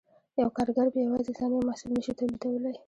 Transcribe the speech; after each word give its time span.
یو 0.41 0.49
کارګر 0.57 0.87
په 0.93 0.99
یوازې 1.05 1.31
ځان 1.37 1.51
یو 1.53 1.67
محصول 1.69 1.91
نشي 1.95 2.13
تولیدولی 2.17 2.73